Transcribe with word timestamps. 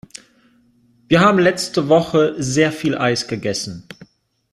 Wir 1.09 1.19
haben 1.21 1.37
letzte 1.37 1.87
Woche 1.87 2.33
sehr 2.41 2.71
viel 2.71 2.97
Eis 2.97 3.27
gegessen. 3.27 3.87